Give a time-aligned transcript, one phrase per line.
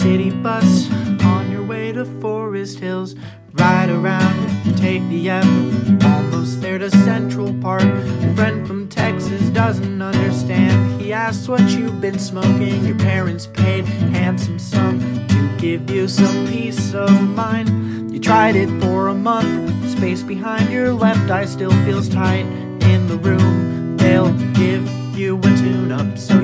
[0.00, 0.90] city bus
[1.24, 3.14] on your way to Forest Hills.
[3.52, 7.82] Ride around, take the M, almost there to Central Park.
[7.82, 11.02] Your friend from Texas doesn't understand.
[11.02, 12.82] He asks what you've been smoking.
[12.86, 18.10] Your parents paid handsome sum to give you some peace of mind.
[18.10, 19.82] You tried it for a month.
[19.82, 22.46] The space behind your left eye still feels tight.
[22.94, 26.16] In the room, they'll give you a tune-up.
[26.16, 26.39] So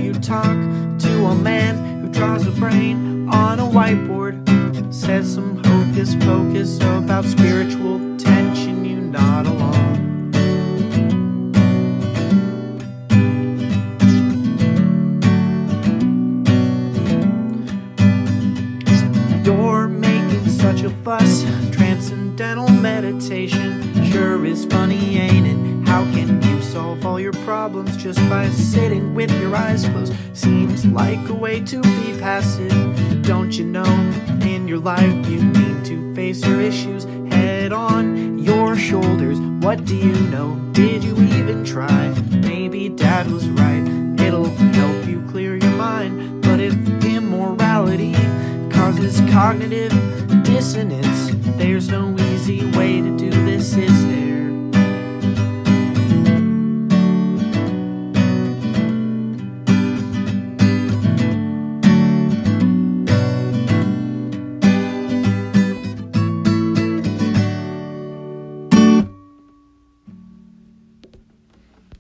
[3.86, 4.34] whiteboard.
[4.92, 8.84] Says some hocus pocus about spiritual tension.
[8.84, 10.32] You're not alone.
[19.44, 21.44] You're making such a fuss.
[21.70, 25.88] Transcendental meditation sure is funny, ain't it?
[25.88, 30.14] How can you solve all your problems just by sitting with your eyes closed?
[30.32, 33.05] Seems like a way to be passive.
[33.26, 33.82] Don't you know?
[34.42, 37.02] In your life, you need to face your issues
[37.34, 39.40] head on your shoulders.
[39.64, 40.54] What do you know?
[40.70, 42.10] Did you even try?
[42.30, 43.82] Maybe dad was right.
[44.24, 46.40] It'll help you clear your mind.
[46.42, 46.74] But if
[47.04, 48.14] immorality
[48.70, 49.90] causes cognitive
[50.44, 53.95] dissonance, there's no easy way to do this, is there?